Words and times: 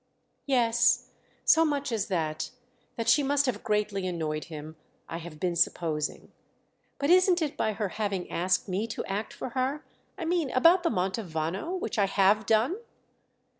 "Yes, 0.47 1.09
so 1.45 1.63
much 1.63 1.91
as 1.91 2.07
that—that 2.07 3.07
she 3.07 3.21
must 3.21 3.45
have 3.45 3.63
greatly 3.63 4.07
annoyed 4.07 4.45
him—I 4.45 5.17
have 5.19 5.39
been 5.39 5.55
supposing. 5.55 6.31
But 6.97 7.11
isn't 7.11 7.39
it 7.39 7.55
by 7.55 7.73
her 7.73 7.89
having 7.89 8.27
asked 8.31 8.67
me 8.67 8.87
to 8.87 9.05
act 9.05 9.31
for 9.31 9.49
her? 9.49 9.85
I 10.17 10.25
mean 10.25 10.49
about 10.53 10.81
the 10.81 10.89
Mantovano—which 10.89 11.99
I 11.99 12.07
have 12.07 12.47
done." 12.47 12.77